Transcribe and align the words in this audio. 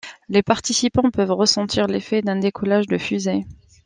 Les 0.29 0.41
participants 0.41 1.11
peuvent 1.11 1.29
ressentir 1.29 1.85
l'effet 1.85 2.23
d'un 2.23 2.35
décollage 2.39 2.87
de 2.87 2.97
fusée. 2.97 3.45